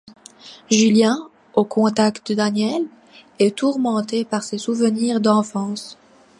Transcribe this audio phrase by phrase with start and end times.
[0.71, 2.87] Julien, au contact de Daniel,
[3.37, 5.95] est tourmenté par ses souvenirs d'enfance.